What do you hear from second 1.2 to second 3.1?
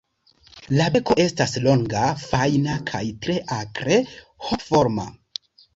estas longa, fajna, kaj